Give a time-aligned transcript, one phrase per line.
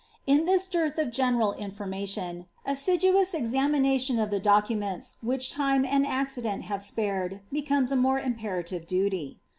[0.25, 6.63] In this dearth of general information, assidnuus examination of the docnmenia which time rati accident
[6.63, 9.37] have spared becomes a more imperative duly.